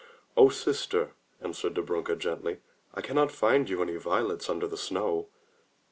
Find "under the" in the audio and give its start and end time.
4.49-4.75